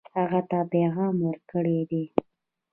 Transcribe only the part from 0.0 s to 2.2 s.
هغه ته پیغام ورکړی دی.